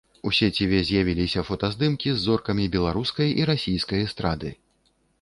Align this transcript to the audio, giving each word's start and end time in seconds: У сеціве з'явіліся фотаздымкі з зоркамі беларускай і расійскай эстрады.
У 0.27 0.29
сеціве 0.37 0.79
з'явіліся 0.87 1.43
фотаздымкі 1.49 2.09
з 2.15 2.19
зоркамі 2.25 2.65
беларускай 2.79 3.29
і 3.41 3.49
расійскай 3.55 3.99
эстрады. 4.11 4.49